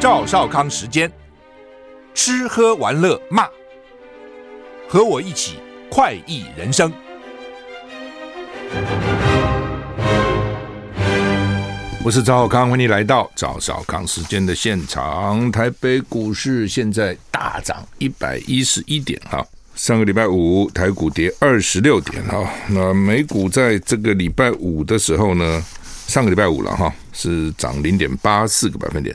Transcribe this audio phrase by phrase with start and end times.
[0.00, 1.12] 赵少康时间，
[2.14, 3.46] 吃喝玩乐骂，
[4.88, 5.58] 和我一起
[5.90, 6.90] 快意人生。
[12.02, 15.52] 我是赵少康，欢迎来到赵少康时间的现场。
[15.52, 25.62] 台北股市现在大涨一百一十一点哈，上个礼拜五台股跌二十六点哈，那美股在这个礼拜五的时候呢，
[26.06, 29.14] 上个礼拜五了哈，是涨零点八四个百分点。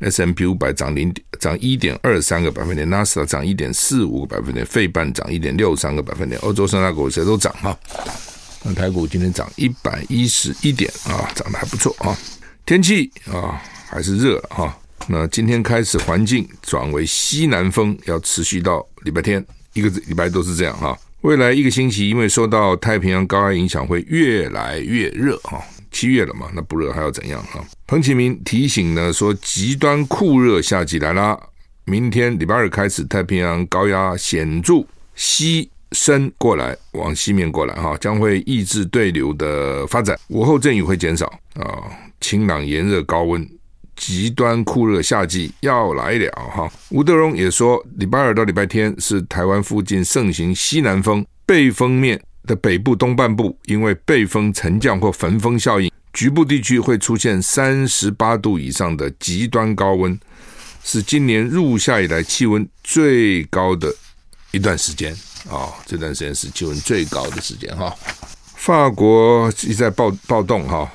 [0.00, 7.76] S M P 五百涨零涨一点二三个百分点，纳斯达涨一点四五个百分点，费半涨一点六三个百分点，欧洲三大股市都涨哈。
[8.62, 12.16] 那台股今天涨一百一十一点啊，涨得还不错啊。
[12.66, 14.76] 天气啊还是热哈。
[15.06, 20.96] 那今天开始环境转为西南风，要持续到礼拜天，一个礼拜都是这样哈。
[21.22, 25.60] 未来一个星期，因为受到太平洋高压影响，会越来越热哈。
[25.90, 27.64] 七月了嘛，那不热还要怎样哈？
[27.86, 31.38] 彭启明提醒呢，说极端酷热夏季来啦。
[31.84, 40.18] 明天礼拜二开始，太平洋高压显著西伸过来，往西面过来哈，将会抑制对流的发展。
[40.28, 41.82] 午后阵雨会减少啊，
[42.20, 43.48] 晴朗炎热高温，
[43.96, 46.70] 极端酷热夏季要来了哈。
[46.90, 52.20] 吴德荣也说，礼拜二到礼拜天是台湾附近盛行西南风，背风面。
[52.48, 60.18] 的北部东半部，因为背风沉降或焚风效应，局部地区会出现三十八度以上的极端高温，
[60.82, 63.94] 是今年入夏以来气温最高的
[64.50, 65.12] 一段时间
[65.50, 67.94] 啊、这段时间是气温最高的时间哈。
[68.56, 70.90] 法国一再暴暴动哈，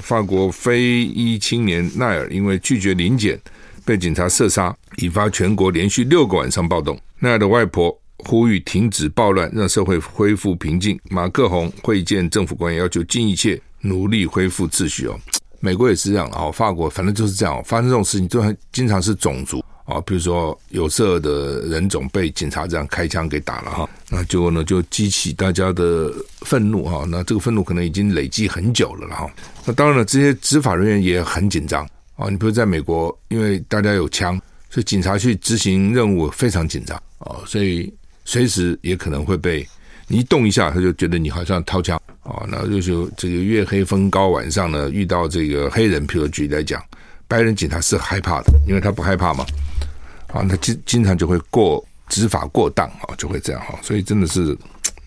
[0.00, 3.38] 法国非裔青年奈尔因为拒绝临检
[3.84, 6.98] 被警察射杀，引发全国连续六个晚上暴动。
[7.18, 8.01] 奈尔的外婆。
[8.24, 10.98] 呼吁停止暴乱，让社会恢复平静。
[11.10, 15.18] 马克宏会见政府官员，要求尽一切努力恢复秩序哦。
[15.60, 29.30] 美国也是这样哦，法国反正就是这样，发生这种事情就很经常是种族啊，比如说有色的人种被警察这样开枪给打了哈，那结果呢就激起大家的愤怒哈，那这个愤怒可能已经累积很久了了哈。
[29.64, 32.28] 那当然了，这些执法人员也很紧张啊。
[32.28, 34.36] 你比如在美国，因为大家有枪，
[34.68, 37.92] 所以警察去执行任务非常紧张啊，所以。
[38.24, 39.66] 随时也可能会被
[40.08, 42.44] 你一动一下，他就觉得你好像掏枪啊。
[42.48, 46.82] 那就是这个月黑风高晚上呢，遇到这个黑人，譬如举例来讲，
[47.26, 49.44] 白人警察是害怕的，因为他不害怕嘛。
[50.28, 53.78] 啊，他经经常就会过执法过当啊，就会这样哈。
[53.82, 54.56] 所以真的是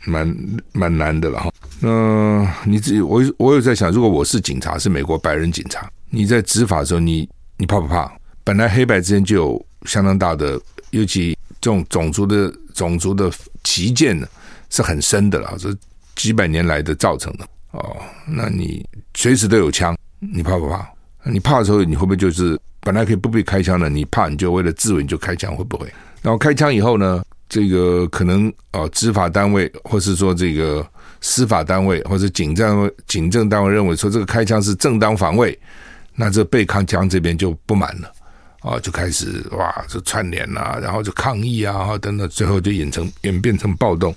[0.06, 0.36] 蛮
[0.72, 1.52] 蛮难的了哈。
[1.80, 8.12] 那你自己，我我有在想，如果我是警察，是美国白人警察，你在执法的时候，你你怕不怕？
[8.44, 10.60] 本来黑白之间就有相当大的，
[10.92, 12.52] 尤其这种种族的。
[12.76, 13.32] 种族的
[13.64, 14.28] 歧见呢
[14.70, 15.76] 是很深的了，是
[16.16, 17.98] 几百年来的造成的哦。
[18.28, 20.88] 那你随时都有枪，你怕不怕？
[21.24, 25.92] 你怕的时候，你会不会就是本来可以不必开枪的，你怕你就为了自卫你就开枪，会不会？
[26.22, 30.86] 然后开枪以后呢，这个可能哦，执法单位或是说这个
[31.22, 35.58] 司法单位或者警政警政单位认为说这个开枪是正当防卫，
[36.14, 38.12] 那这被开枪这边就不满了。
[38.66, 44.14] 啊，就开始哇，就串联啊，然后就抗议啊，等等，最后就演成演变成暴动。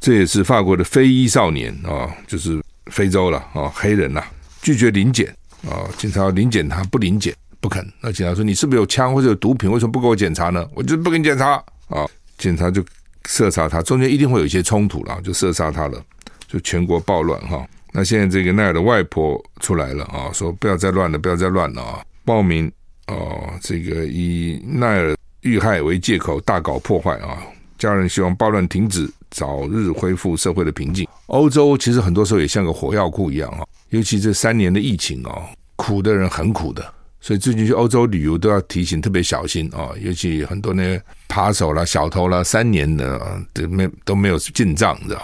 [0.00, 4.24] 这也是法国的非裔少年啊，就是非洲了啊，黑人呐、
[4.60, 5.32] 拒绝临检
[5.70, 7.88] 啊，警察要临检他不临检不肯。
[8.00, 9.70] 那警察说：“你是不是有枪或者有毒品？
[9.70, 11.52] 为什么不给我检查呢？”我就不给你检查
[11.86, 12.04] 啊，
[12.38, 12.84] 警察就
[13.28, 13.80] 射杀他。
[13.80, 16.04] 中间一定会有一些冲突了，就射杀他了，
[16.48, 17.64] 就全国暴乱哈。
[17.92, 22.68] 那现在这个奈尔的外婆出来了啊，说不要再乱了，不要再乱了啊，报名。
[23.12, 27.38] 哦，这个以奈尔遇害为借口大搞破坏啊！
[27.78, 31.06] 家人希望暴乱停止，早日恢复社会的平静。
[31.26, 35.42] 欧洲其实很多时候也像个火药库一样啊，尤其这三年的疫情啊，
[35.76, 39.90] 苦的人很苦的，所以最近去欧洲旅游都要提醒特别小心啊！
[40.00, 43.20] 尤其很多那些扒手啦、小偷啦，三年的
[43.52, 45.22] 都没都没有进账，你知道？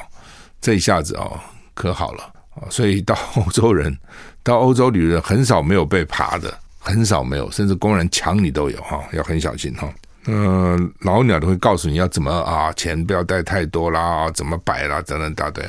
[0.61, 1.41] 这一下子啊，
[1.75, 2.23] 可好了
[2.57, 2.67] 啊！
[2.71, 3.97] 所以到 欧洲人
[4.43, 6.53] 到欧洲旅游很少没有被扒的。
[6.79, 9.93] 很少没有，甚至公然抢你都有哈，要很小心哈。
[10.27, 15.67] 嗯、呃，老鸟都会告诉你要怎么啊，钱不要带太多啦，怎么摆啦，等等大堆，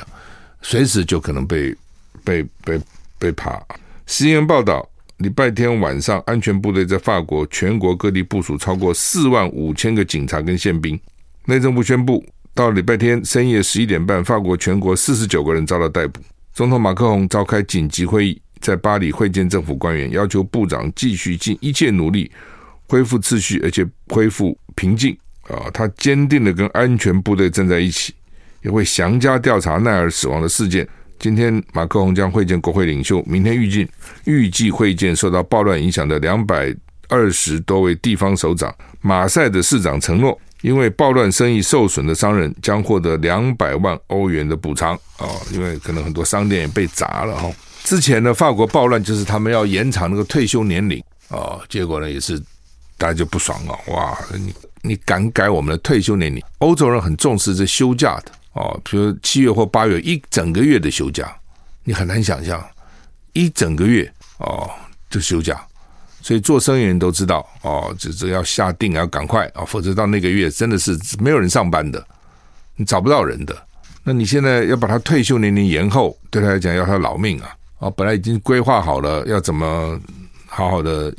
[0.62, 1.74] 随时就可能被
[2.22, 2.80] 被被
[3.18, 3.60] 被扒。
[4.06, 4.86] CNN 报道，
[5.18, 10.98] 礼拜天晚上，安全部队在法国全国各地部署超过四万五千个警察跟宪兵。
[11.46, 12.24] 内政部宣布，
[12.54, 16.20] 到礼拜天深夜十一点半，法国全国四十九个人遭到逮捕。
[16.52, 18.42] 总统马克宏召开紧急会议。
[18.60, 22.30] 在巴黎会见政府官员，要求部长继续尽一切努力
[22.86, 25.16] 恢复秩序，而且恢复平静。
[25.48, 28.14] 啊，他坚定的跟安全部队站在一起，
[28.62, 30.86] 也会详加调查奈尔死亡的事件。
[31.18, 33.88] 今天马克宏将会见国会领袖，明天预计
[34.24, 36.74] 预计会见受到暴乱影响的两百
[37.08, 38.72] 二十多位地方首长。
[39.00, 47.50] 马赛的市长承诺，因为暴乱生意受损的商人将获得两百万欧元的补偿啊，因为可能很多商店也被砸了哈。
[47.84, 52.38] 之前呢，法国暴乱就是他们要延长那个退休年龄啊，结果呢也是
[52.96, 56.42] 大家就不爽了，哇，你你敢改我们的退休年龄？
[56.58, 61.34] 欧洲人很重视这休假的哦，比如七月或八月一整个月的休假，
[61.84, 62.64] 你很难想象
[63.32, 64.70] 一整个月哦
[65.08, 65.60] 就休假。
[66.22, 72.06] 所以做生意人都知道哦，这这要下定要赶快啊，否则到那个月真的是没有人上班的，
[72.76, 73.56] 你找不到人的。
[74.04, 77.56] 那你现在要把他退休年龄延后，对他来讲要他老命啊！
[77.80, 79.98] 啊，本来已经规划好了要怎么
[80.46, 81.12] 好好的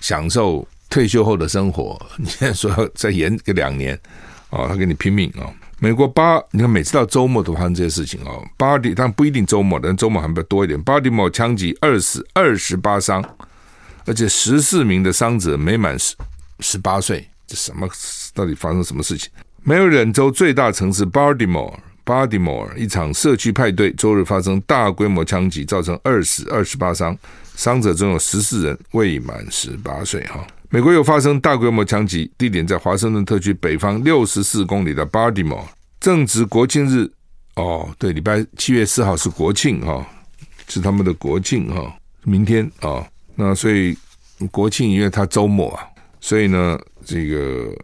[0.00, 3.98] 享受退休后的生活， 你现在说要再延个两年，
[4.50, 5.50] 哦，他给你拼命啊！
[5.80, 10.80] 美国巴，你看每次到周末都发生这些事情哦，巴迪，但不一定周末，但周末还比较多一点。
[10.82, 13.24] 巴迪摩枪击二死二十八伤。
[14.04, 16.16] 而且十四名的伤者没满十
[16.58, 17.88] 十八岁，这什么？
[18.34, 19.30] 到底发生什么事情？
[19.62, 27.16] 梅里兰州最大城市巴迪摩尔，巴迪摩尔一场社区派对周日发生大规模枪击，造成二死二十八伤，
[27.56, 30.22] 伤者中有十四人未满十八岁。
[30.24, 35.64] 哈，美国又发生大规模枪击，地点在华盛顿特区北方六十四公里的巴迪摩尔，
[36.00, 37.10] 正值国庆日。
[37.54, 40.06] 哦，对，礼拜七月四号是国庆哈，
[40.68, 41.94] 是他们的国庆哈，
[42.24, 43.06] 明天啊。
[43.34, 43.94] 那所以
[44.50, 45.84] 国庆因为它周末啊，
[46.18, 47.76] 所以呢，这个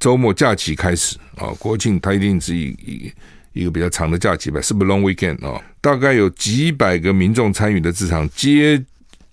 [0.00, 3.12] 周末假期开始啊，国庆它一定是以以
[3.54, 5.58] 一个比较长的假期吧，是不是 long weekend 哦？
[5.80, 8.84] 大概有几百个民众参与的这场街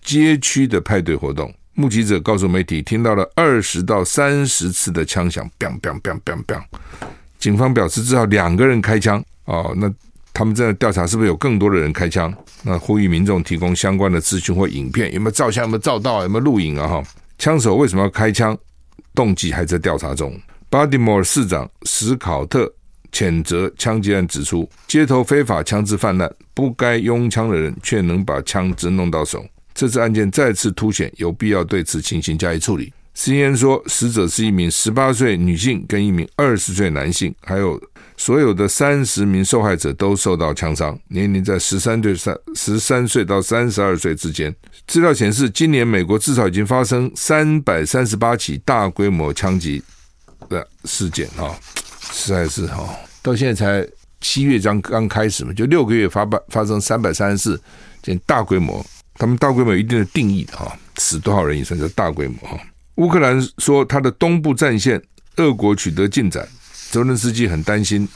[0.01, 6.63] 街区的派对活动，目击者告诉媒体，听到了二十到三十次的枪响，bang bang bang bang bang。
[7.37, 9.93] 警方表示至少两个人开枪哦，那。
[10.33, 12.33] 他们正在调查是不是有更多的人开枪？
[12.63, 15.65] 那呼吁民众提供相关的资讯或影片，有没有照相？
[15.65, 16.23] 有没有照到？
[16.23, 16.87] 有没有录影啊？
[16.87, 17.03] 哈，
[17.37, 18.57] 枪手为什么要开枪？
[19.13, 20.33] 动机还在调查中。
[20.69, 22.73] 巴蒂摩尔市长史考特
[23.11, 29.45] 谴责枪击案，指出街头非法枪支泛滥，不该拥枪的人却能把枪支弄到手。
[29.73, 32.93] 这次案件再次凸显有必要对此情形加以处理。
[33.13, 37.81] C N 说，死者是一名十八岁女性跟一名二十岁男性，还有。
[38.17, 44.55] 所有的三十名受害者都受到枪伤，年龄在十三岁三十三岁到三十二岁之间。
[44.85, 49.81] 资料显示，今年美国至少已经发生三百三十八起大规模枪击
[50.47, 51.49] 的事件啊，
[52.01, 53.87] 实在是哈，到现在才
[54.19, 57.61] 七月刚刚开始嘛，就六个月发发发生三百三十四
[58.01, 62.59] 件大规模，他们大规模有一定的定义的哈，死多少人也算是大规模哈。
[62.95, 65.01] 乌克兰说，他的东部战线，
[65.37, 66.47] 俄国取得进展。
[66.91, 68.07] 泽伦斯基很担心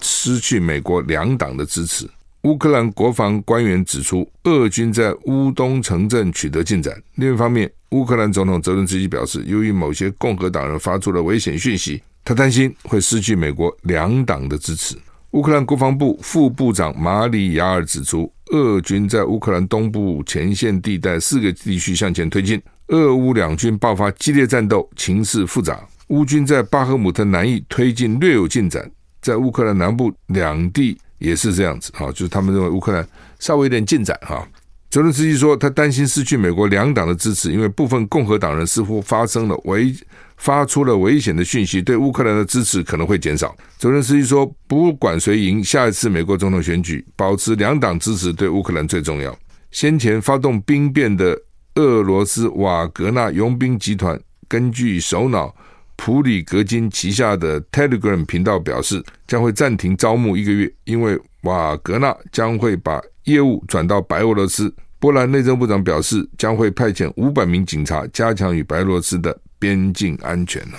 [0.00, 2.08] 失去美国两党的支持。
[2.42, 7.00] 乌克兰国防官员指出，俄军在乌东城镇取得进展。
[7.16, 14.96] 另一方面，乌克兰总统泽伦斯基表示，由于某些共和党人发出了危险讯息，他担心会失去美国两党的支持。
[15.32, 25.80] 乌克兰国防部副部长马里亚尔指出，俄军在乌克兰东部前线地带四个地区向前推进，俄乌两军爆发激烈战斗，情势复杂。
[26.08, 28.88] 乌军在巴赫姆特南翼推进略有进展，
[29.20, 33.06] 在乌克兰南部两地也是这样子哈，就是他们认为乌克兰
[33.40, 34.46] 稍微有点进展哈。
[34.88, 39.92] 泽伦斯基说，他担心失去美国两党的支持，因为部分共和党人似乎发生了危
[40.36, 43.54] 发出了危险的讯息，对乌克兰的支持可能会减少。
[43.78, 49.36] 泽连斯基说，不管谁赢下一次美国总统选举，保持两党支持对乌克兰最重要。
[49.70, 51.38] 先前发动兵变的
[51.74, 55.54] 俄罗斯瓦格纳佣兵集团，根据首脑。
[55.96, 64.74] 普里格金旗下的 Telegram 频道表示，将会暂停招募一个月，因为瓦格纳将会把业务转到白俄罗斯。
[64.98, 70.62] 波兰内政部长表示，将会派遣五百名警察加强与白俄罗斯的边境安全。
[70.72, 70.78] 哈，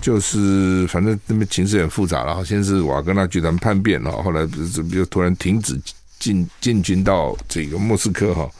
[0.00, 2.34] 就是反正那边情势很复杂了。
[2.34, 5.80] 哈，先是瓦格纳集团叛变，了，后来不是又突然停止
[6.18, 8.50] 进进军到这个莫斯科，哈。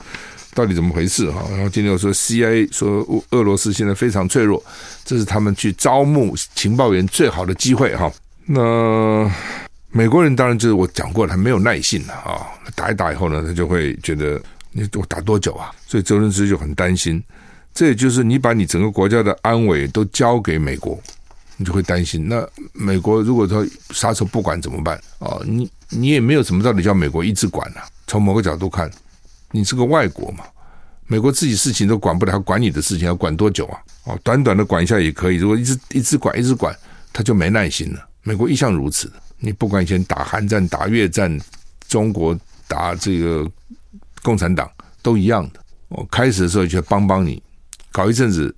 [0.55, 1.43] 到底怎么回事哈？
[1.49, 4.63] 然后今天又说 CIA 说俄罗斯现在非常脆弱，
[5.03, 8.11] 这是他们去招募情报员最好的机会哈。
[8.45, 9.27] 那
[9.89, 14.39] 美国人当然就是我讲过了，他没有耐性了啊，打一打以后呢，他就会觉得
[14.73, 15.71] 你我打多久啊？
[15.87, 17.19] 所以泽伦斯基就很担心。
[17.73, 20.99] 这也就是你把你整个国家的安危都交给美国，
[21.57, 22.27] 你就会担心。
[22.27, 25.39] 那美国如果说啥时候不管怎么办啊？
[25.45, 27.85] 你你也没有什么道理叫美国一直管啊。
[28.07, 28.91] 从某个角度看。
[29.55, 30.43] 你是个外国嘛？
[31.05, 33.77] 美国自己事情都管不了，管你的事情要管多久啊？
[34.05, 35.35] 哦，短短的管一下也可以。
[35.35, 36.75] 如果一直一直管一直管，
[37.13, 38.03] 他就没耐心了。
[38.23, 39.13] 美国一向如此。
[39.37, 41.39] 你不管以前打韩战、打越战，
[41.87, 42.35] 中国
[42.67, 43.47] 打这个
[44.23, 44.67] 共产党
[45.03, 45.59] 都一样的。
[45.89, 47.39] 我开始的时候就帮帮你，
[47.93, 48.53] 搞一阵子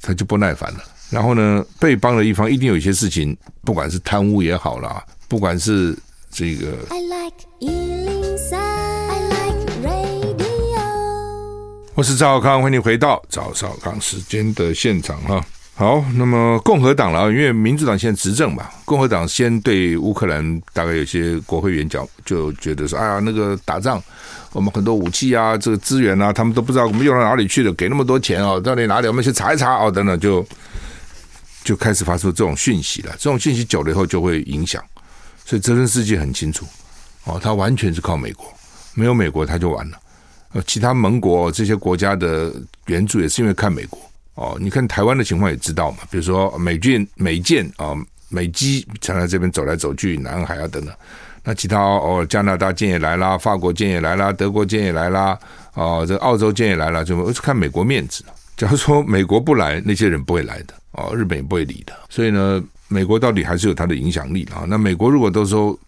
[0.00, 0.78] 他就不耐烦了。
[1.10, 5.94] 然后呢，被帮的一方一定有一些事情，不管是贪污也好啦，不管是
[6.30, 6.68] 这个。
[6.88, 7.46] I like
[11.94, 15.44] 我是赵少康，欢迎你回到赵少康时间的现场哈。
[15.74, 24.02] 好，那么共和党了，因为民主党现在执政嘛，共和党先对乌克兰大概有些国会议员讲，就觉得说，哎呀，那个打仗，
[24.52, 29.08] 我们很多武器啊，这个资源啊，他们都不知道我们用到哪里去了，给那么多钱哦，到底哪里？
[29.08, 30.46] 我们去查一查哦，等等，就
[31.62, 33.10] 就开始发出这种讯息了。
[33.18, 34.82] 这种讯息久了以后就会影响，
[35.44, 36.64] 所以泽连斯基很清楚
[37.24, 38.46] 哦，他完全是靠美国，
[38.94, 39.98] 没有美国他就完了。
[40.52, 42.50] 呃其他盟国这些国家的
[42.86, 44.00] 援助也是因为看美国
[44.36, 47.94] 哦，你看台湾的情况也知道嘛，比如说美军、美舰啊、
[48.28, 50.94] 美机常在这边走来走去，南海啊等等。
[51.48, 55.38] 那其他哦，加拿大舰也来啦，法国舰也来啦，德国舰也来啦，
[55.74, 58.24] 哦，这澳洲舰也来了，就看美国面子。
[58.56, 61.92] 假如说美国不来，那些人不会来的哦，日本也不会理的。
[62.10, 64.64] 所以呢，美国到底还是有它的影响力啊。
[64.66, 65.78] 那美国如果都说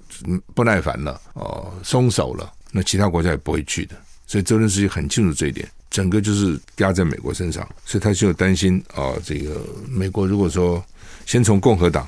[0.55, 3.97] 不耐烦了哦，松手了，那其他国家也不会去的。
[4.29, 10.81] 所以泽连斯基很清楚这一点，整个就是压在美国身上，所以他就担心啊，这个美国如果说
[11.27, 12.07] 先从共和党，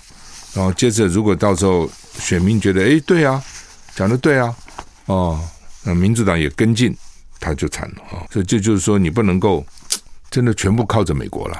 [0.52, 3.42] 然后接着如果到时候选民觉得哎对啊，
[3.94, 4.54] 讲的对啊，
[5.06, 5.40] 哦，
[5.84, 6.96] 那民主党也跟进，
[7.38, 8.26] 他就惨了啊。
[8.30, 9.64] 所以这就是说你不能够
[10.30, 11.56] 真的全部靠着美国了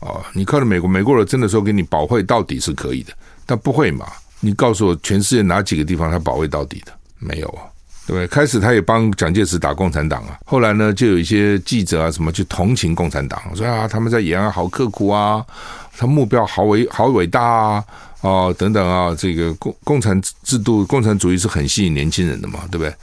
[0.00, 3.12] 啊，你靠着美国，美国人真的说给你保卫到底是可以的，
[3.46, 4.06] 但不会嘛？
[4.40, 6.92] 你告诉我全世界哪几个地方他保卫到底的？
[7.18, 7.62] 没有啊。
[8.04, 15.46] 对对，开始他也帮蒋介石打共产党啊，后来呢，就有一些记者啊什么去同情共产党，说啊他们在延安好刻苦啊，
[15.96, 17.84] 他目标好伟好伟大啊，
[18.22, 22.94] 哦等等啊，这个共共产制度、共产主义是很吸引年轻人的嘛，对不对？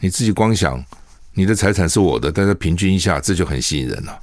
[0.00, 0.84] 你自己光想
[1.32, 4.16] 你的财产是我的，大家平均一下，这就很吸引人了。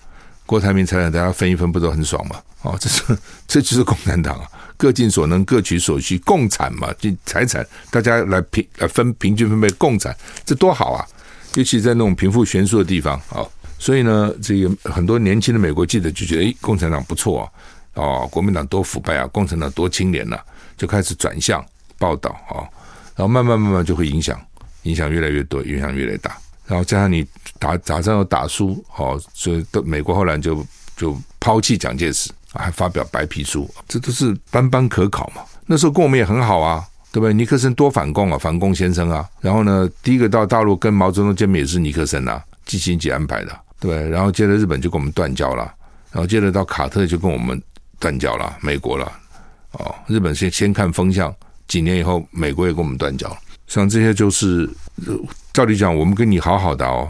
[0.46, 2.36] 郭台铭财产大家分一分，不都很爽吗？
[2.62, 3.01] 哦，这是
[3.48, 4.46] 这就是共产党啊。
[4.77, 11.05] 各尽所能，各取所需，共产嘛，就财产，大家来平来分平均分配共产，这多好啊！
[11.55, 13.46] 尤其在那种贫富悬殊的地方啊，
[13.77, 17.50] 所以呢，这个很多年轻的美国记者就觉得，诶，共产党不错啊，
[17.95, 20.39] 哦，国民党多腐败啊，共产党多清廉呐，
[20.77, 21.63] 就开始转向
[21.98, 22.63] 报道啊，
[23.15, 24.39] 然后慢慢慢慢就会影响，
[24.83, 27.25] 影响越来越多，影响越来越大，然后加上你
[27.60, 32.31] 打打仗又打输，哦，所以到美国后来就就抛弃蒋介石。
[32.53, 35.41] 还发表白皮书，这都是班班可考嘛。
[35.67, 37.33] 那时候跟我们也很好啊，对不对？
[37.33, 39.25] 尼克森多反共啊，反共先生啊。
[39.39, 44.10] 然后呢，第一个到大陆跟毛泽东见面也是尼克森啊，基辛格安排的，对？
[44.10, 45.63] 然后接着日本就跟我们断交了，
[46.12, 47.63] 然后接着到卡特就跟我们
[48.01, 49.10] 断交了，美国了。
[49.74, 51.34] 哦，日本先先看风向，
[51.70, 53.34] 几年以后美国也跟我们断交。
[53.67, 54.70] 像这些就是，
[55.53, 57.08] 照理讲，我们跟你好好的哦，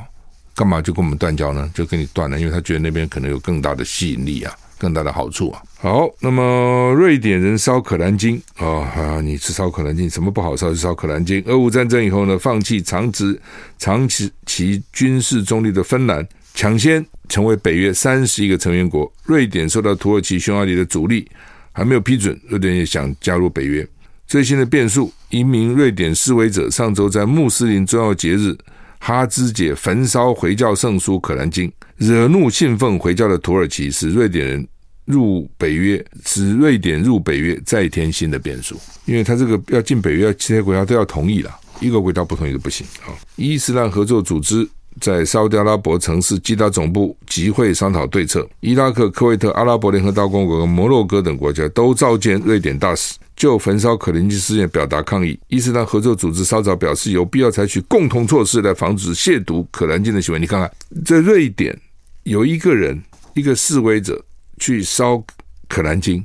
[0.53, 1.71] 干嘛就跟我们断交呢？
[1.73, 4.53] 就跟你断了，因为他觉得那边可能有更大的吸引力啊。
[4.77, 5.61] 更大的好处啊！
[5.77, 9.21] 好，那么瑞典人烧可兰经啊啊！
[9.21, 11.39] 你吃烧可兰经，什么不好烧就烧可兰经。
[11.45, 13.39] 俄乌战争以后呢，放弃长期
[13.77, 19.11] 长期其军事中立的芬兰，抢先成为北约三十一个成员国。
[19.23, 21.25] 瑞典受到土耳其、匈牙利的阻力，
[21.71, 22.39] 还没有批准。
[22.49, 23.87] 瑞典也想加入北约。
[24.27, 28.55] 最新的变数：一名瑞典示威者上周在穆斯林重要节日
[28.99, 34.67] 哈兹节焚烧回教圣书《可兰经》，惹怒信奉回教的土耳其，使瑞典人。
[35.05, 43.09] 入北约，使瑞典入北约再添新的变数，因为他这个要进北约，要其他国家都要同意了，一个国家不同意都不行啊。
[43.35, 44.65] 伊斯兰合作组织
[44.99, 55.39] 在沙乌地阿拉伯城市吉达总部集会商讨对策，伊拉克、科威特、阿拉伯联合大公国和摩洛哥等国家都召见瑞典大使，就焚烧可兰经事件表达抗议。
[55.47, 60.39] 伊斯兰合作组织稍早表示，有必要采取共同措施来防止亵渎可兰经的行为。
[60.39, 60.71] 你看看，
[61.05, 61.77] 在瑞典
[62.23, 63.01] 有一个人，
[63.33, 64.21] 一个示威者。
[64.59, 65.19] 去烧
[65.67, 66.23] 可兰经，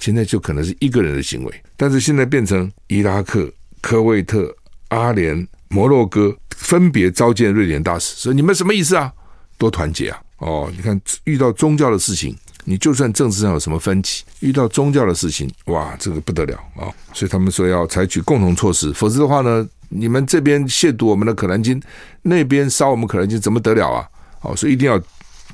[0.00, 3.48] 现在就可能是一个人的行为，但是现在变成伊拉克、
[3.80, 4.52] 科威特、
[4.88, 9.12] 阿联、摩洛哥分别召见瑞典大使，说你们什么意思啊？
[9.56, 10.20] 多团结啊！
[10.38, 16.88] 哦，你看遇到宗教的事情，你就算政治上有什么分歧，遇到宗教的事情，哇，这个不得了啊！
[17.12, 21.80] 所以他们说要采取共同措施，否则的话呢，你们这边亵渎我们的可兰经，
[22.22, 24.08] 那边烧我们可兰经，怎么得了啊？
[24.42, 25.00] 哦，所以一定要。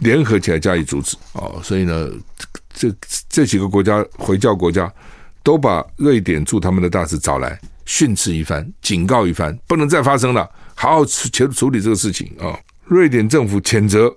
[0.00, 2.10] 联合起来加以阻止哦，所以呢，
[2.72, 2.92] 这
[3.28, 4.92] 这几个国家回教国家
[5.40, 7.56] 都把瑞典驻他们的大使找来
[7.86, 14.14] 训斥一番，警告一番，不能再发生了，好好处处理这个事情啊、瑞典政府谴责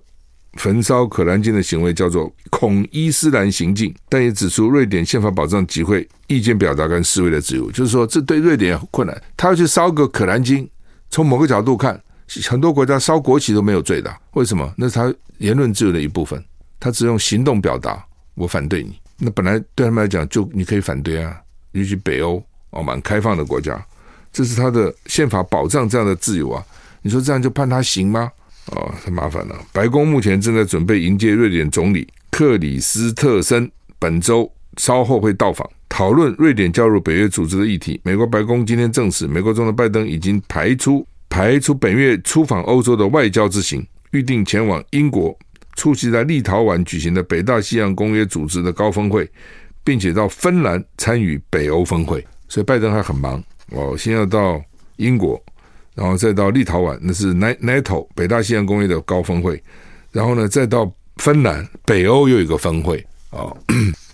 [0.54, 10.70] 焚烧可兰经的行为叫做恐伊斯兰行径，但也指出瑞典宪法保障集会、意见表达跟示威的自由，就是说这对瑞典很困难，他要去烧个可兰经，
[11.10, 12.02] 从某个角度看。
[12.50, 14.70] 很多国家烧国旗都没有罪的，为什么？
[14.76, 16.44] 那是他言论自由的一部分，
[16.78, 18.06] 他只用行动表达，
[18.36, 19.00] 我反对你。
[19.18, 21.40] 那本来对他们来讲，就你可以反对啊，
[21.72, 23.84] 尤其北欧哦，蛮开放的国家，
[24.32, 26.64] 这是他的宪法保障这样的自由啊。
[27.02, 28.32] 你说这样就判他刑吗？
[28.68, 29.56] 哦，太麻烦了。
[29.72, 38.00] 白宫目前正在准备迎接瑞典总理克里斯特森，本周稍后会到访，讨论瑞典加入北约组织的议题。
[38.04, 45.38] 美国白宫今天证实，美国总统拜登已经排出排出本月出访欧洲的外交之行，预定前往英国
[45.76, 49.30] 出席在立陶宛举行的北大西洋公约组织的高峰会，
[49.84, 52.26] 并且到芬兰参与北欧峰会。
[52.48, 54.62] 所以拜登还很忙哦，先要到
[54.98, 55.42] 英国。
[55.96, 59.60] 然后再到立陶宛，那是 NATO 北大西洋工业的高峰会，
[60.12, 63.51] 然后呢，再到芬兰，北欧又有一个峰会啊，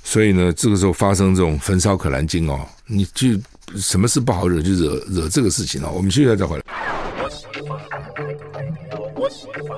[0.02, 3.28] 所以呢，这个时候发生这种焚烧可兰经哦，你就
[3.76, 5.92] 什么事不好惹，就惹惹这个事情哦。
[5.94, 6.64] 我们现在再回来。
[7.22, 7.78] 我喜欢，
[9.14, 9.78] 我喜欢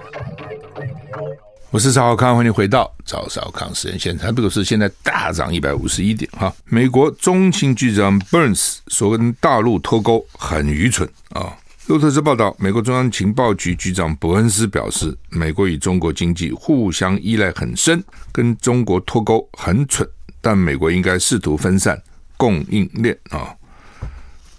[1.76, 4.34] 我是赵少康，欢迎回到赵少康时间现场。
[4.34, 6.56] 这个是现在大涨一百五十一点哈。
[6.64, 11.54] 美国中情局长 Burns 说跟大陆脱钩很愚蠢啊。
[11.88, 18.02] 路透社报道，美国中央情报局局长伯恩斯表示，美国与中国经济互相依赖很深，
[18.32, 22.02] 跟中国脱钩很蠢，但美国应该试图分散
[22.38, 23.54] 供应链啊。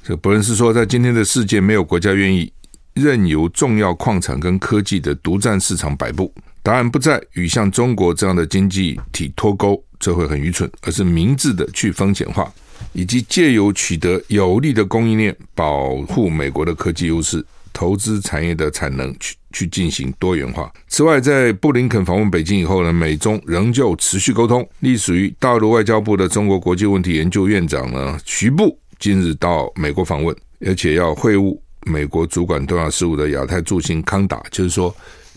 [0.04, 2.52] 这伯恩斯说，在今天的世界，没有国家愿意
[2.92, 6.30] 任由重要矿产跟科技的独占市场摆布。
[6.66, 12.52] 答案不在与像中国这样的经济体脱钩，这会很愚蠢，而是明智的去风险化。
[12.92, 20.68] 以及借由取得有利的供应链，保护美国的科技优势，投资产业的产能，去去进行多元化。
[20.88, 24.68] 此外，在布林肯访问北京以后呢，美中仍旧持续沟通。
[24.80, 34.92] 隶属于大陆外交部的中国国际问题研究院长呢，徐步今日到美国访问，而且要会晤美国主管东亚事务的亚太助卿康达，就是说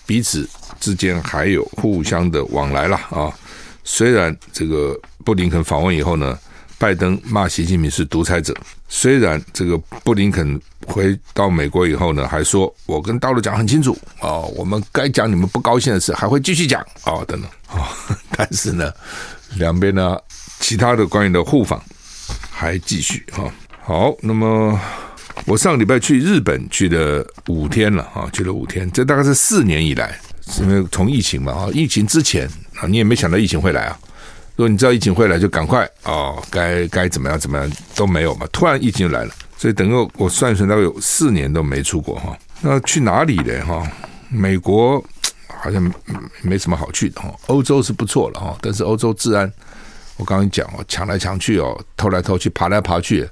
[0.07, 3.31] 彼此之间还有互相的往来了啊。
[3.83, 6.37] 虽然这个布林肯访问以后呢。
[6.79, 8.55] 拜登骂习近平是独裁者，
[8.87, 17.85] 虽然这个布林肯回到美国以后呢，还说我跟大陆讲很清楚哦，我们该讲你们不高兴的事，还会继续讲哦，等等哦，
[18.31, 18.93] 但是呢，
[19.57, 20.17] 两边呢
[20.61, 21.83] 其他的官员的互访
[22.49, 23.51] 还继续哈。
[23.83, 24.79] 好，那么
[25.43, 30.17] 我上个礼拜去日本去了五天了啊，去了五天，这大概是四年以来，
[30.61, 33.99] 因为从疫情嘛啊，疫情之前啊，你也没想到疫情会来啊。
[34.55, 38.45] 如果你知道疫情会来，就赶快哦，该该怎么样怎么样都没有嘛。
[38.51, 42.37] 突然疫情就来了，所以等个我算一算，大概有四年都没出国哈。
[42.59, 43.65] 那去哪里呢？
[43.65, 43.89] 哈？
[44.27, 45.01] 美国
[45.47, 45.81] 好像
[46.41, 47.33] 没什么好去的哈。
[47.47, 49.49] 欧洲是不错了哈，但是欧洲治安，
[50.17, 53.25] 我刚刚讲哦，抢来抢去哦，偷来偷去，爬来爬去，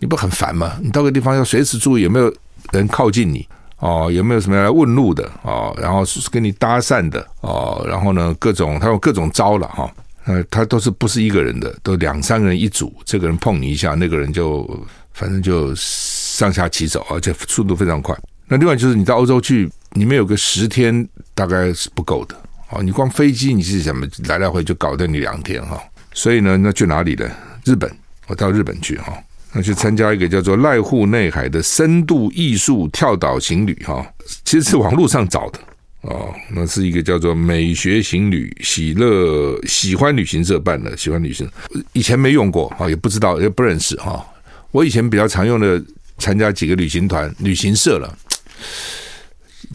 [0.00, 0.76] 你不很烦吗？
[0.82, 2.34] 你到个地方要随时注意有没有
[2.72, 3.48] 人靠近你
[3.84, 9.92] 哦，有没有什么来问路的哦，然后是跟你搭讪的哦，然后呢，各种他有各种招了哈。
[10.24, 14.66] 呃，他都是不是一个人的，都两三个人一组，这个人碰你一下，那个人就
[15.12, 18.16] 反正就上下其手，而且速度非常快。
[18.48, 22.34] 那另外就是你到欧洲去，你们有个十天大概是不够的
[22.70, 22.82] 哦。
[22.82, 25.78] 你光飞机你是怎么来来回就搞得你两天哈。
[26.14, 27.30] 所以呢，那去哪里呢？
[27.66, 27.94] 日本，
[28.28, 29.12] 我到日本去哈，
[29.54, 34.04] 那去参加一个叫做濑户内海的深度艺术跳岛行旅哈，
[34.44, 35.60] 其实是网络上找的。
[36.00, 41.48] 哦，那是一个叫做美学行旅喜乐喜欢旅行社办的，喜欢旅行
[41.92, 44.26] 以前没用过啊，也不知道也不认识哈。
[44.70, 45.82] 我以前比较常用的
[46.18, 48.18] 参加几个旅行团、旅行社了，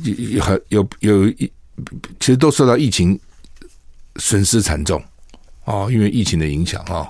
[0.04, 1.52] 有有有一，
[2.20, 3.18] 其实都受到疫情
[4.18, 5.02] 损失惨重
[5.64, 7.10] 啊，因为疫情的影响啊，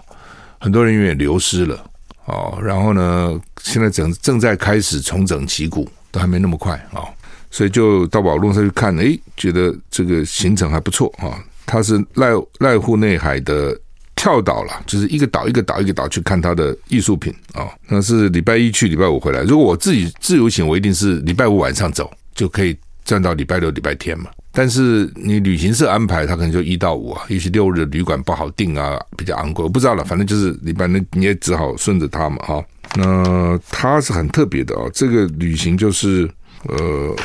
[0.60, 1.89] 很多人员也流失了
[2.30, 2.58] 哦。
[2.62, 7.04] 然后呢，现在正正在开始重整旗鼓，都还没那么快啊。
[7.52, 11.44] 所以就到网络上去看，诶，觉得这个行程还不错啊。
[11.66, 13.76] 它是濑濑户内海的
[14.16, 17.68] 跳岛了，就是一个岛一个岛一个岛去看它的艺术品啊。
[17.88, 19.42] 那是礼拜一去，礼拜五回来。
[19.44, 22.78] 如果我自己自由行，我一定是礼拜五晚上走，就可以
[23.10, 24.30] 赚到礼拜六、礼拜天嘛。
[24.52, 30.04] 但是你旅行社安排，他可能就一到五啊，也许六日旅馆不好订啊，比较昂贵，我不知道了。
[30.04, 32.64] 反正就是礼拜那你也只好顺着他嘛，哈。
[32.94, 36.30] 那他是很特别的啊，这个旅行就是。
[36.64, 37.16] 呃，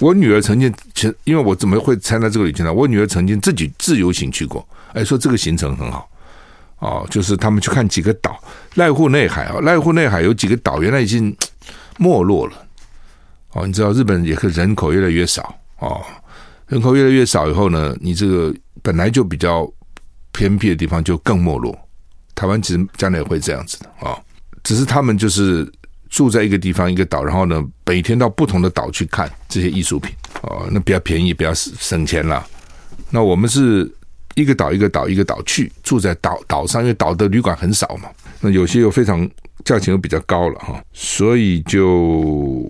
[0.00, 0.72] 我女儿曾经，
[1.24, 2.72] 因为我怎么会参加这个旅行呢？
[2.72, 6.08] 我女儿曾经自己自由行去过，哎，说这个行程很好，
[6.78, 8.42] 哦，就是他们去看几个岛，
[8.76, 11.36] 濑户内海啊，濑户内海有几个岛，原来已经
[11.98, 12.52] 没落了，
[13.54, 16.02] 哦，你知道日本也是人口越来越少，哦，
[16.68, 19.66] 人口越来越少以后呢，你这个本来就比较
[20.32, 21.74] 偏僻的地方就更没落，
[22.34, 24.18] 台湾其实将来也会这样子的啊，哦，
[24.62, 25.70] 只是他们就是。
[26.10, 32.46] 住在一个地方一个岛，然后呢，每天到不同的岛去看这些艺术品哦，那比较便宜，比较省钱啦。
[33.10, 33.92] 那我们是
[34.36, 39.28] 一个岛一个岛一个岛去住在岛岛上，因为岛的旅馆很少嘛，那有些又非常
[39.64, 42.64] 价钱又比较高了哈，所以就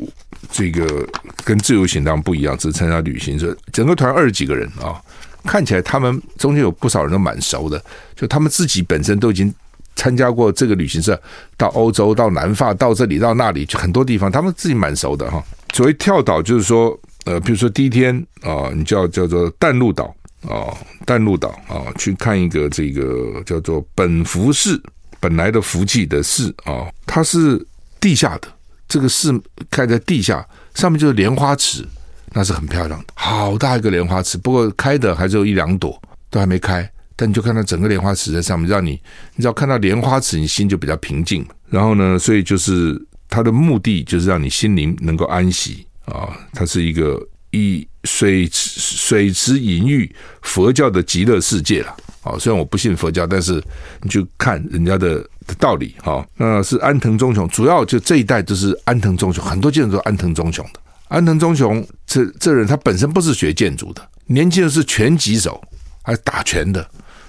[0.50, 1.06] 这个
[1.44, 5.00] 跟自由行当不一样，只是参加旅行社，整个团二十几个人啊，
[5.44, 7.82] 看起来他们中间有不少人都蛮熟的，
[8.16, 9.52] 就他们自己本身都已经
[9.96, 11.20] 参加过这个旅行社，
[11.56, 15.42] 到欧洲、到南法、到这里、到那里，就很多地方，他们自己蛮熟的哈。
[15.72, 20.14] 所谓跳岛，就是说，呃，比如说第一天啊，你叫叫做淡路岛。
[20.46, 20.76] 哦，
[21.06, 24.78] 淡路岛啊，去看一个这个叫做本福寺，
[25.18, 27.66] 本来的福气的寺啊，它是
[27.98, 28.48] 地下的，
[28.94, 31.84] 这个寺开在地下，上面就是莲花池，
[32.32, 38.92] 那是很漂亮的，好大一个莲花池，不过开的还只有一两朵，都还没开，但你就看到整个莲花池在上面，让你，
[39.34, 41.44] 你只要看到莲花池，你心就比较平静。
[41.68, 42.96] 然后呢，所以就是
[43.28, 47.20] 它的目的就是让你心灵能够安息啊，它是一个。
[47.56, 53.62] 一水池水池隐喻佛教的极乐世界了，啊，虽然我不信佛教，但是
[54.02, 60.80] 你就看人家的的道理，哈，那是安藤忠雄，主要就这一代都是安藤忠雄，很多建筑都安藤忠雄的。
[61.08, 65.62] 安藤忠雄这这人他本身不是学建筑的，年轻的是拳击手，
[66.02, 66.86] 还打拳的，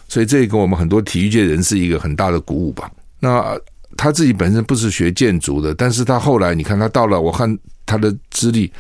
[0.08, 2.92] 所以这给我们很多体育界人士一个很大的鼓舞吧。
[3.20, 3.58] 那
[3.96, 8.72] 他自己本身不是学建筑的，但是他后来你看他到了，我看他的资历。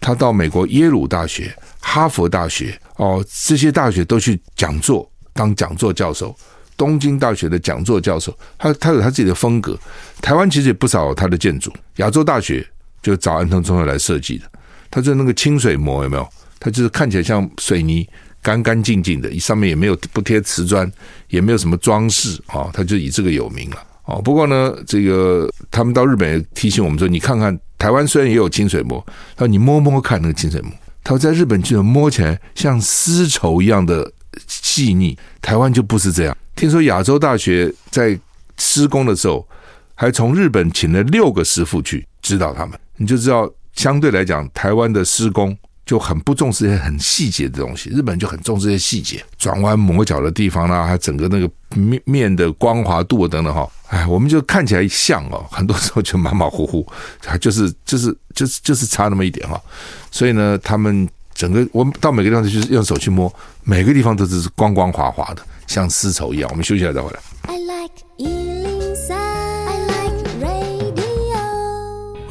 [0.00, 6.34] 他到美国耶鲁大学、哈佛大学哦，这些大学都去讲座，当讲座教授。
[6.76, 9.78] 东京大学的讲座教授，他他有他自己的风格。
[10.22, 12.66] 台湾其实也不少他的建筑，亚洲大学
[13.02, 14.46] 就找安藤忠雄来设计的。
[14.90, 16.26] 他就那个清水模有没有？
[16.58, 18.08] 他就是看起来像水泥，
[18.40, 20.90] 干干净净的，上面也没有不贴瓷砖，
[21.28, 23.76] 也没有什么装饰啊，他就以这个有名了。
[24.06, 27.54] 哦，不过呢，这个他们到日本也提醒我们说，你看看。
[27.80, 29.02] 台湾虽然也有清水模，
[29.34, 30.70] 他说你摸摸看那个清水模，
[31.02, 34.12] 他说在日本居然摸起来像丝绸一样的
[34.46, 36.36] 细腻，台湾就不是这样。
[36.54, 38.20] 听说亚洲大学在
[38.58, 39.48] 施工的时候，
[39.94, 45.56] 还从日本请了六个师傅去指导他们，你就知道相对来讲，台湾的施工。
[45.90, 53.68] 就很不重视一些很细节的东西，日本人就很重视一些细节，转弯抹角的地方啦，还整个那个面面的光滑度等等哈。
[53.88, 56.86] 哎，我们就看起来像哦，很多时候就马马虎虎，
[57.26, 59.60] 还就是就是就是就是差那么一点哈。
[60.12, 63.28] 所以呢，他们整个我们到每个地方就是用手去摸，
[63.64, 66.48] 每个地方都是光光滑滑的，像丝绸一样。
[66.52, 67.18] 我们休息一下再回来。
[67.48, 68.39] I like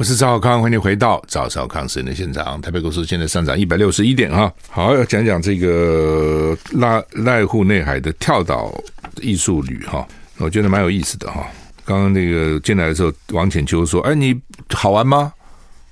[0.00, 2.58] 我是赵小康，欢迎回到赵少康时间的现场。
[2.62, 4.50] 台北股市现在上涨一百六十一点哈。
[4.70, 8.72] 好，要讲讲这个濑濑户内海的跳岛
[9.20, 10.08] 艺术旅哈，
[10.38, 11.46] 我觉得蛮有意思的哈。
[11.84, 14.34] 刚刚那个进来的时候，王浅秋说：“哎，你
[14.70, 15.34] 好玩吗？”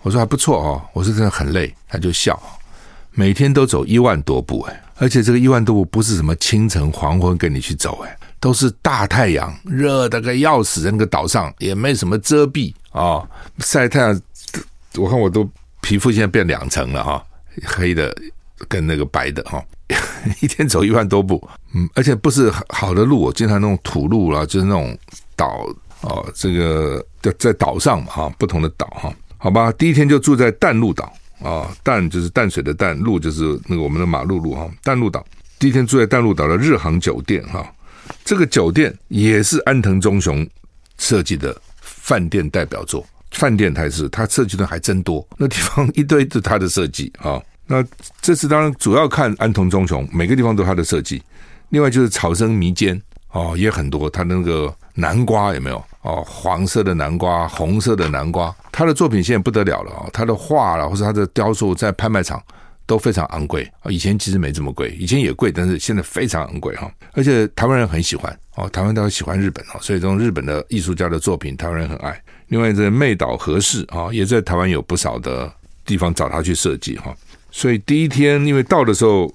[0.01, 2.43] 我说：“还不错哦。”我说：“真的很累。”他就笑，
[3.11, 12.73] 每天都走一万多步哎，而且这个一万多步不是什么清晨黄昏跟你去走哎，都是大太阳，热得个要死，那个岛上也没什么遮蔽。
[12.99, 13.29] 啊、
[13.61, 14.23] 晒太阳，
[14.97, 15.49] 我看我都
[15.81, 17.25] 皮肤现在变两层了哈、
[17.65, 18.13] 黑的
[18.67, 19.65] 跟那个白的哈、
[20.43, 24.99] 一天走一万多步，嗯，而且不是好的路，我经常那种土路啦，就是那种
[25.37, 25.65] 岛
[26.01, 35.25] 哦，这个在在岛上嘛哈，不同的岛哈，好吧，第一天就住在淡路岛啊，淡就是淡水的淡，路就是那个我们的马路路哈，淡路岛，
[35.59, 37.73] 第一天住在淡路岛的日航酒店哈，
[38.25, 40.45] 这个酒店也是安藤忠雄
[40.99, 41.57] 设计的。
[42.09, 47.39] 饭店代表作，饭店台式，他设计的还真多，那地方一堆是他的设计啊。
[47.67, 47.85] 那
[48.23, 51.23] 这次当然主要看安藤忠雄，每个地方都他的设计。
[51.69, 52.99] 另外就是草生弥坚
[53.33, 54.09] 哦，也很多。
[54.09, 56.25] 他那个南瓜有没有哦？
[56.27, 60.09] 黄色的南瓜，红色的南瓜，他的作品现在不得了了啊！
[60.11, 62.43] 他的画啦，或者他的雕塑，在拍卖场
[62.89, 63.89] 都非常昂贵啊。
[63.89, 66.91] 以前其实没这么贵，以前也贵，但是现在非常昂贵哈。
[67.13, 68.37] 而且台湾人很喜欢。
[68.57, 72.21] 哦，台湾都喜欢日本哦，所以这种日本的艺术家的作品，台湾人很爱。
[72.49, 75.49] 另外，这妹岛和氏啊，也在台湾有不少的
[75.87, 77.17] 地方找他去设计哈。
[77.53, 79.33] 所以第一天，因为到的时候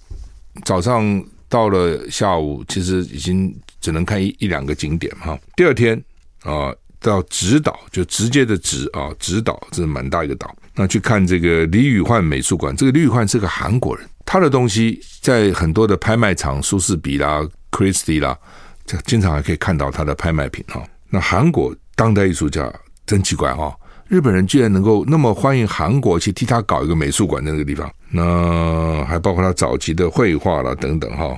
[0.66, 5.40] 早上到了下午，其实已经只能看一一两个景点哈。
[5.56, 5.98] 第二天
[6.44, 12.76] 啊，到直岛就直接的直啊，直岛这是蛮大一个岛，那去看这个李宇焕美术馆。
[12.76, 18.38] 这个李宇焕是个韩国人，他的东西在很多的拍卖场，苏士比啦、Christie 啦。
[18.86, 20.84] 这经常还可以看到他的拍卖品哈。
[21.10, 22.72] 那韩国当代艺术家
[23.06, 23.74] 真奇怪哈，
[24.08, 27.90] 日本人居然能够那么欢迎韩国去替他搞一个美术馆在那个地方。
[28.10, 31.38] 那还包括他早期的绘画啦等等哈，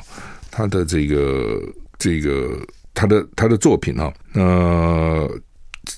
[0.50, 1.62] 他的这个
[2.00, 2.58] 这个
[2.94, 5.28] 他的他的作品哈，那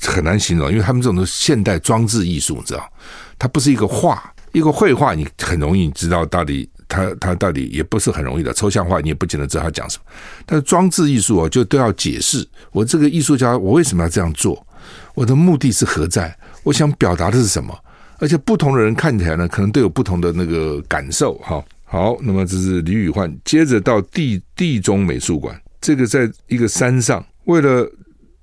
[0.02, 2.92] 很难形容，因为他们这种都是现代装置艺术，你知道，
[3.40, 6.70] 它不是一个画，一个绘画你很容易知道到底。
[6.90, 10.06] 它它到底也不是很容易的，抽象画你也不见得知道它讲什么。
[10.46, 14.66] 但是装置艺术哦，就都要解释我这个艺术家我为什么要这样做，
[15.14, 17.78] 我的目的是何在，我想表达的是什么，
[18.20, 21.62] 而且不同的人看起来呢，可能都有不同的那个感受哈。
[21.84, 27.86] 好，那么这是李宇焕，接着到地地中美术馆，这个在一个山上，为了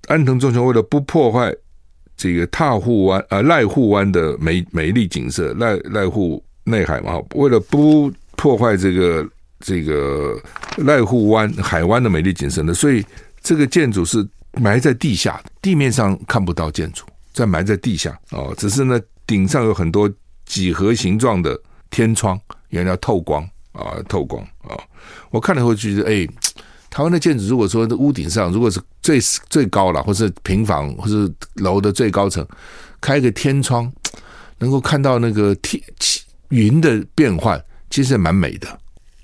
[0.08, 1.50] 安藤忠雄为了不破坏
[2.16, 9.28] 这个踏户湾呃濑户湾的美美丽景色，濑濑户内海嘛，为了不破坏这个
[9.60, 10.36] 这个
[10.78, 13.04] 濑户湾海湾的美丽景色呢，所以
[13.42, 20.10] 这个建筑是埋在地下，地面上看不到建筑，在埋在地下哦，只是呢顶上有很多
[20.44, 21.58] 几何形状的
[21.90, 22.40] 天窗。
[22.70, 24.74] 原来透光啊，透光啊！
[25.30, 26.26] 我看了以后就觉得，哎，
[26.94, 29.18] 台湾的建筑，如果说屋顶上如果是最
[29.50, 32.46] 最高了，或是平房，或是楼的最高层，
[33.00, 33.92] 开个天窗，
[34.58, 35.82] 能够看到那个天
[36.50, 38.68] 云的变换，其实也蛮美的。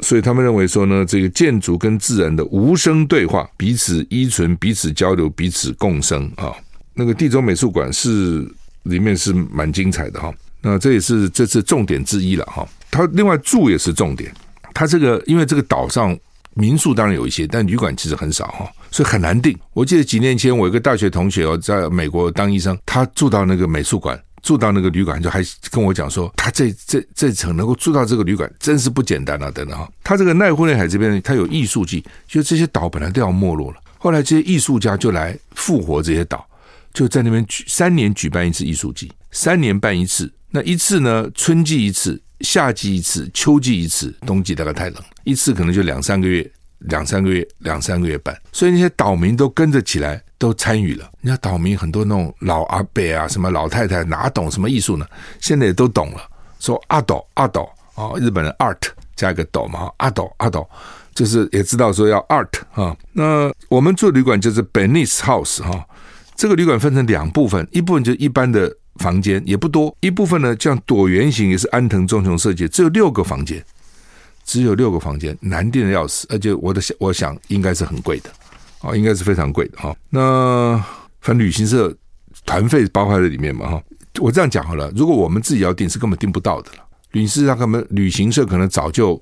[0.01, 6.53] 所以他们认为说呢，这个建筑跟自然的无声对话，彼此依存，彼此交流，彼此共生啊。
[6.95, 8.45] 那个地中美术馆是
[8.83, 10.35] 里面是蛮精彩的哈。
[10.61, 12.69] 那这也是这次重点之一了哈。
[12.91, 14.35] 它另外住也是重点，
[14.75, 16.19] 它这个因为这个岛上
[16.61, 19.59] 民宿当然有一些，但旅馆其实很少哈，所以很难定。
[19.73, 29.51] 我记得几年前我有个大学同学哦，在美国当医生，他住到那个美术馆，住到那个旅馆，就还跟我讲说，他这这这层能够住到这个旅馆，真是不简单啊！
[29.51, 36.47] 等等哈，他这个濑户内海这边，他有艺术季，就这些岛本来都要没落了，后来这些艺术家就来复活这些岛，
[36.93, 42.21] 就在那边举三年举办一次艺术季，三年办一次，那一次呢，春季一次。
[42.41, 51.11] 夏季一次，秋季一次，冬季大概太冷，一次可能就两三个月，两三个月，两三个月半，所以那些岛民都跟着起来，都参与了。
[51.21, 55.07] 你看岛民很多那种老阿伯啊，什么老太太，哪懂什么艺术呢？
[55.41, 56.23] 现在也都懂了，
[56.59, 58.81] 说阿斗阿斗啊，日本人 art
[59.15, 60.69] 加一个斗嘛，阿斗阿斗，
[61.15, 62.97] 就是也知道说要 art 啊。
[63.13, 65.87] 那我们住旅馆就是 Beneath House 哈，
[66.35, 68.75] 这个旅馆分成两部分，一部分就一般的。
[69.01, 73.65] 房间也不多，一部分呢，这样椭圆形也是安藤忠雄设计，只有六个房间，
[74.45, 78.31] 只有六个房间，难订的要死，而且我的想，我想应该是很贵的，
[78.83, 79.97] 啊，应该是非常贵的哈。
[80.11, 80.77] 那
[81.23, 81.97] 反正旅行社
[82.45, 83.83] 团费包含在里面嘛哈。
[84.19, 86.85] 我这样讲好了，如果我们自己要订，是根本订不到的了。
[87.13, 89.21] 旅行社他们旅行社可能早就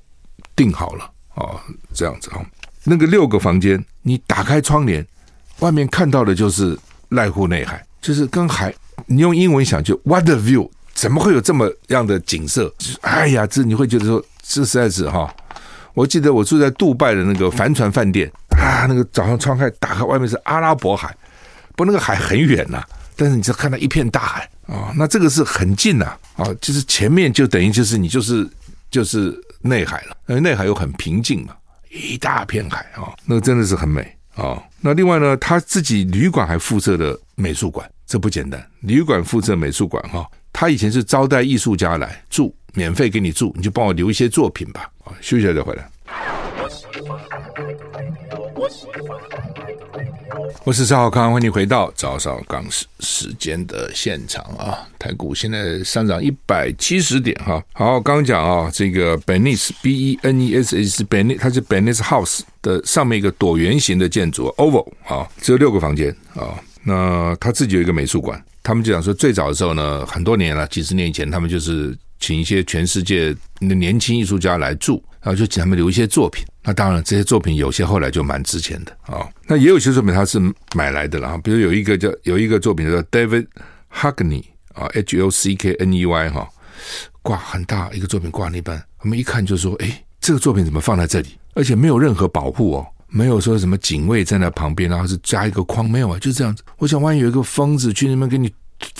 [0.56, 1.04] 订好了
[1.36, 1.62] 啊，
[1.94, 2.44] 这样子哈。
[2.82, 5.06] 那个六个房间，你打开窗帘，
[5.60, 6.76] 外面看到的就是
[7.10, 8.74] 濑户内海，就是跟海。
[9.06, 10.68] 你用英文想就 What a view？
[10.94, 12.72] 怎么会有这么样的景色？
[13.02, 15.32] 哎呀，这你会觉得说这实在是哈。
[15.94, 21.16] 我记得我住在杜拜的那个帆船饭店啊，那个早上窗开打开，外面是阿拉伯海，
[21.76, 22.82] 不，那个海很远呐，
[23.16, 24.92] 但是你就看到一片大海啊。
[24.96, 28.48] 那这个是很近呐啊，就是前面就等于就是你就是
[28.90, 31.54] 就是内海了，因为内海又很平静嘛，
[31.90, 34.62] 一大片海啊，那个真的是很美哦。
[34.80, 37.88] 那另外呢，他自己旅馆还附设的美术馆。
[38.06, 44.90] 这不简单，旅馆附设美术馆哈，他以前是招待艺术家来住，免费给你住，你就帮我留一些作品吧。
[45.04, 45.90] 啊，休息一下再回来。
[50.64, 54.86] 我是赵少康，欢迎回到早上刚时时间的现场啊！
[54.98, 57.62] 台股现在上涨一百七十点哈。
[57.72, 66.58] 好，刚讲啊，这个 Beneath B E N E S H Beneath 它是 Beneath House 的上面一个椭圆形的建筑 Oval 啊，只有六个房间啊。
[66.84, 76.44] 那他自己有一个美术馆，他们就讲说，最早的时候呢，很多年了，几十年以前，他们就是请一些全世界的年轻艺术家来住，然后就请他们留一些作品。
[76.68, 79.28] 那当然，这些作品有些后来就蛮值钱的啊、哦。
[79.46, 80.38] 那也有些作品他是
[80.74, 83.46] 买来的了，比如有一个叫有一个作品叫 David
[83.90, 86.46] Hockney 啊，H O C K N E Y 哈，
[87.22, 91.38] 挂很大一个作品挂那边，我们一看就说，哎，这个作品怎么放在这里？
[91.54, 92.86] 而且没有任何保护哦。
[93.08, 96.62] 没有说什么警卫站在旁边，然后是加一个框，没有啊，就这样子。
[96.76, 98.52] 我想，万一有一个疯子去那边给你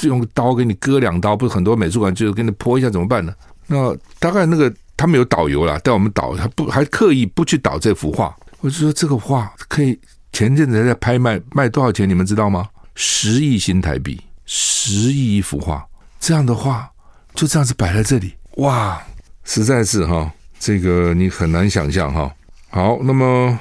[0.05, 3.35] 用刀给你割两刀，不是很多美术馆就是给你泼一下怎么办呢？
[3.67, 8.37] 那大概那个他们有导游啦，带我们导，他不还刻意不去导这幅画。
[8.61, 9.99] 我就说这个画可以
[10.33, 12.07] 前阵子在拍卖，卖多少钱？
[12.07, 12.69] 你们知道吗？
[12.95, 15.87] 十亿新台币，十亿一幅画，
[16.21, 16.91] 这样的画
[17.35, 19.03] 就这样子摆在这里，哇，
[19.45, 22.31] 实在是哈，这个你很难想象哈。
[22.69, 23.59] 好，那么。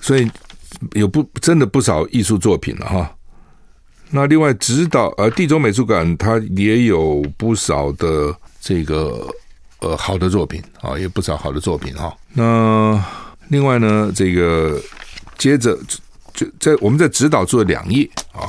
[0.00, 0.30] 所以
[0.92, 3.16] 有不真的不少艺术作品了哈。
[4.10, 9.26] 那另外指导呃地中美术馆，它也有不少的这个
[9.80, 12.16] 呃好的作品啊，也不少好的作品哈。
[12.32, 13.02] 那
[13.48, 14.80] 另外呢，这个
[15.36, 15.78] 接着
[16.34, 18.46] 就在我们在直岛住了两夜啊，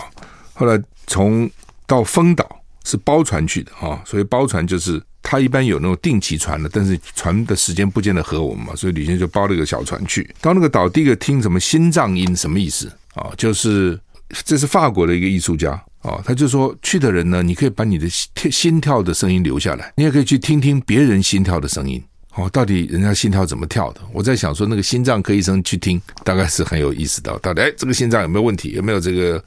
[0.54, 1.50] 后来从
[1.86, 10.30] 到丰岛是包船去的啊，所以包船就是他一般有那种定期船的，但是船的时间不见得合我们嘛，所以旅行就包了一个小船去。
[10.42, 13.32] 到那个岛，第一个听什么心脏音，什么意思啊？
[13.38, 14.00] 就是
[14.44, 22.02] 这是法国的一个艺术家哦，他就说去的人呢，你可以把你的心跳的声音留下来，你也可以去听听别人心跳的声音。
[22.36, 24.00] 哦，到底人家心跳怎么跳的？
[24.14, 27.38] 我在想说，那个心脏科医生去听，大概是很有意思的。
[27.40, 28.70] 到底哎，这个心脏有没有问题？
[28.70, 29.44] 有没有这个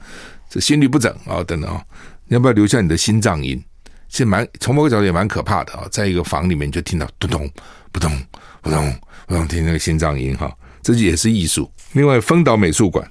[0.49, 1.41] 这心律不整啊？
[1.43, 1.83] 等等啊，
[2.27, 3.59] 你要不要留下你的心脏音？
[4.09, 7.49] 其实蛮从某个角度也蛮可怕的啊，在一个房里面就听到咚咚
[7.91, 8.11] 扑通
[8.61, 8.95] 扑通
[9.27, 11.71] 扑通，听那个心脏音哈，这也是艺术。
[11.93, 13.09] 另外，丰岛美术馆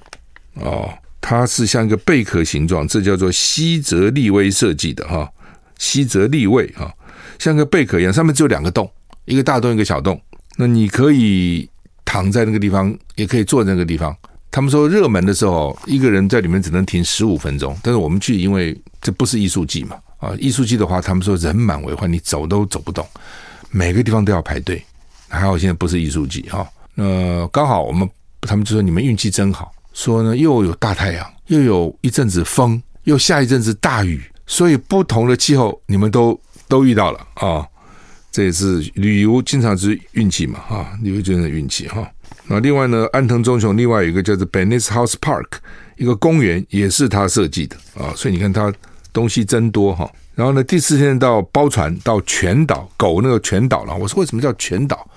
[0.53, 0.93] 哦，
[1.25, 5.31] 它是像一个贝壳形状，这叫做西泽立威设计的哈，
[5.79, 6.93] 西泽立威哈，
[7.39, 8.91] 像个贝壳一样，上面只有两个洞，
[9.23, 10.19] 一个大洞，一个小洞。
[10.57, 11.67] 那你可以
[12.03, 14.13] 躺在那个地方，也可以坐在那个地方。
[14.51, 19.95] 他们说热门的时候，一个人在里面只能停十五分钟，但是我们去，因为这不是艺术季嘛。
[20.17, 23.07] 啊，艺术季的话，他们说人满为患，你走都走不动，
[23.71, 24.83] 每个地方都要排队。
[25.29, 28.07] 还好现在不是艺术季哈，呃，刚好我们
[28.41, 37.65] 他们就说你们运气真好，说呢又有大太阳，又有一阵子风，又下一阵子大雨，所以不同的气候你们都都遇到了啊。
[38.31, 42.05] 这也是旅游经常是运气嘛哈，旅游就是运气哈。
[42.47, 45.45] 那另外呢，安藤忠雄另外有一个叫做 Bennett House Park，
[45.97, 48.73] 一个公园也是他设计的啊，所以你看他。
[49.13, 53.95] 东西真多哈，然后呢，第四天到包船到全岛狗那个全岛了。
[53.95, 55.07] 我说为什么叫全岛？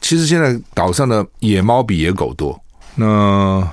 [0.00, 2.60] 其实现在岛上的野猫比野狗多。
[2.96, 3.64] 那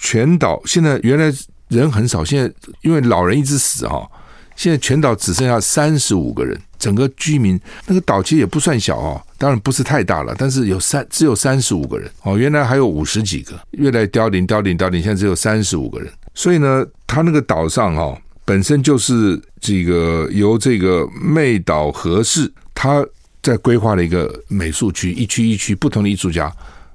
[0.00, 1.32] 全岛现在原来
[1.68, 4.08] 人很少，现在因为老人一直死哈，
[4.56, 16.10] 现在全岛只剩下三十五个人，整个居民那个岛其实也不算小哦，当然不是太大了，但是有三只有三十五个人哦，原来还有五十几个，越来凋零凋零凋零，现在只有三十五个人。
[16.34, 18.18] 所以呢，他那个岛上哈。
[18.44, 23.04] 本身就是这个由这个妹岛和氏他
[23.42, 26.46] 在规划了一个美术区，一区一区不同的艺术家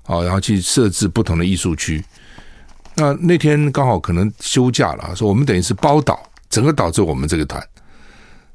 [0.07, 2.03] 啊，然后去设置不同的艺术区。
[2.95, 7.61] 那那天刚好可能休假了，说我们等于是包岛，整个岛就我们这个团。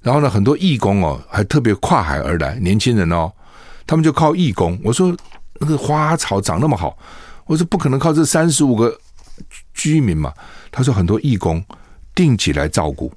[0.00, 3.32] 然后呢，很多义工哦，还特别跨海而来，年轻人哦，
[3.86, 4.78] 他们就靠义工。
[4.84, 5.16] 我说
[5.60, 6.96] 那个花草长那么好，
[7.46, 8.98] 我说不可能靠这三十五个
[9.74, 10.32] 居民嘛。
[10.70, 11.64] 他说很多义工。
[12.14, 13.12] 定期来照顾，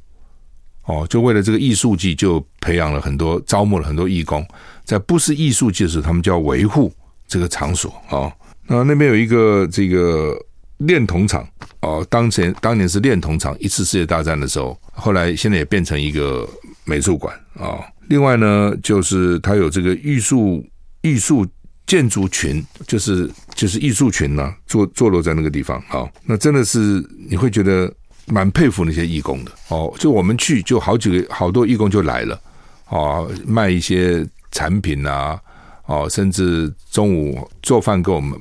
[0.86, 4.48] 哦，就为了这个艺术季，就培养了很多，招募了很多义工，
[4.86, 6.94] 在不是艺术季的时候，他们就要维护
[7.28, 8.34] 这个场所啊、哦。
[8.68, 10.40] 那那边有一个这个
[10.86, 11.48] 炼铜厂
[11.82, 16.48] 哦，当前当年是炼铜厂，一次世界大战的时候，后来现在也变成一个
[16.86, 17.84] 美术馆啊、哦。
[18.08, 20.66] 另外呢，就是它有这个艺术
[21.02, 21.48] 艺术
[21.88, 27.92] 建筑群，就是就是艺术群呢、坐坐落在那个地方啊、那真的是你会觉得。
[28.28, 32.40] 蛮佩服那些义工的哦，就我们去就好几个好多义工就来了
[32.88, 35.38] 哦，卖一些产品啊
[35.88, 38.40] 哦，甚至中午做饭给我们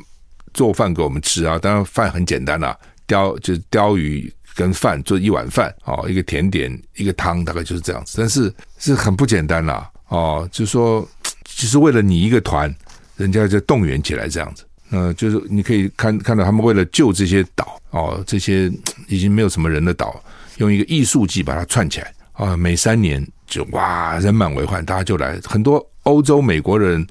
[0.54, 11.08] 做饭给我们吃啊，当然饭很简单啦、啊，鯛就是鯛鱼跟饭做一碗饭哦，一个甜点一个汤，大概就是这样子，但是是很不简单啦哦，就是说
[11.44, 12.74] 就是为了你一个团，
[13.16, 14.64] 人家就动员起来这样子。
[14.90, 18.68] 呃，就是你可以看看到他们为了救这些岛哦，这些
[19.06, 20.20] 已经没有什么人的岛，
[20.56, 27.06] 用一个艺术季把它串起来啊，每三年就哇人满为患，大家就来，很多欧洲、美国人、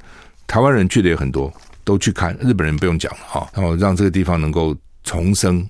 [0.46, 1.50] 台湾人去的也很多，
[1.90, 5.68] 都去看，日本人不用讲了哈，然后让这个地方能够重生，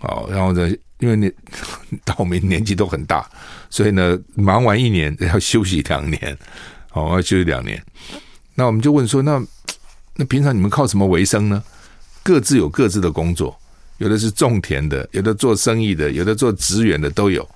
[0.00, 0.66] 哦，然后呢，
[1.00, 1.30] 因为你
[2.06, 3.28] 岛民年纪都很大，
[3.68, 6.38] 所以呢，忙完一年 要休息两年，
[6.94, 7.84] 哦，要休息两年，
[8.54, 9.42] 那我们就问说那。
[10.18, 11.62] 那平常你们靠什么为生呢？
[12.22, 13.54] 各自有各自的工作，
[13.98, 17.46] 有的是种田的，有的做生意的，有的做职员的都有。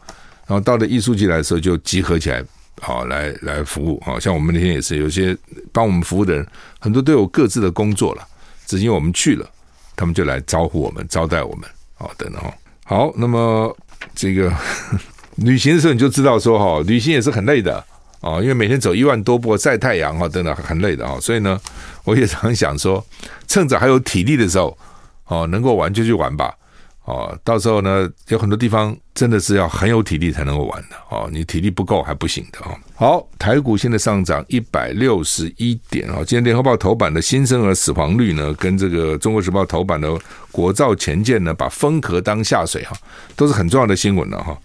[0.47, 2.45] 然后到了艺术季来的时候，就集合起来，
[2.81, 4.01] 好来来服务。
[4.05, 5.37] 好像我们那天也是，有些
[5.73, 6.47] 帮我们服务的人，
[6.79, 8.27] 很多都有各自的工作了。
[8.67, 9.49] 只因为我们去了，
[9.97, 11.69] 他们就来招呼我们，招待我们。
[11.95, 12.41] 好，等等。
[12.85, 13.77] 好，那么
[14.15, 14.53] 这个
[15.37, 17.85] 旅行的时候你就知道说，哈，旅行也是很累的。
[18.21, 21.19] 哦，因为每天走一万多步晒太阳哈，真的很累的啊。
[21.21, 21.59] 所以呢，
[22.05, 23.05] 我也常想说，
[23.49, 24.77] 趁着还有体力的时候，
[25.27, 26.55] 哦，能够玩就去玩吧。
[27.11, 30.97] 哦，到时候呢，有很多地方真的是要很有体力才能够玩的。
[31.11, 32.71] 哦，你体力不够还不行的啊。
[32.95, 36.19] 好，台股现在上涨一百六十一点啊。
[36.19, 40.17] 今天联合报头版的新生儿死亡率呢，跟这个中国时报头版的
[40.53, 42.97] 国造前舰呢，把风壳当下水哈，
[43.35, 44.57] 都是很重要的新闻了哈。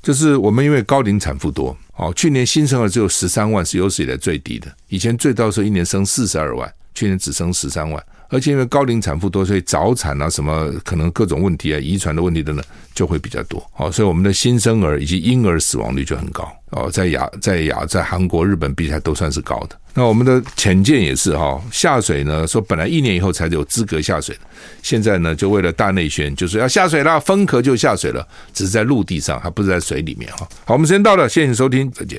[0.00, 4.72] 就是我们因为高龄产妇多，哦，去年新生儿只有十三万，是有史以来最低的。
[4.88, 8.02] 以前最高的时候一年生四十二万，去年只生十三万，
[8.32, 12.64] 而且因为高龄产妇多，所以早产啊，什么可能各种问题啊，遗传的问题等等
[12.94, 13.62] 就会比较多。
[13.74, 16.50] 好，所以我们的新生儿以及婴儿死亡率就很高。
[16.70, 19.78] 哦，在亚在亚在韩国、日本比起来都算是高的。
[19.92, 24.34] 那我们的潜舰也是哈，下水呢，说本来一年以后才有资格下水，
[24.82, 30.48] 现在呢就为了大内宣，就是要下水了，封壳就下水了，只是在陆地上，还不是在水里面哈。
[30.64, 32.18] 好，我们时间到了，谢谢你收听，再见。